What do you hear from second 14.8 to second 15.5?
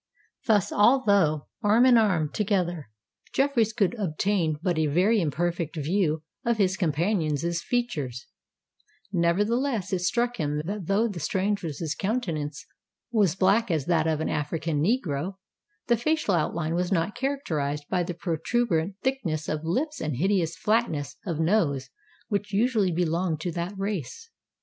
negro,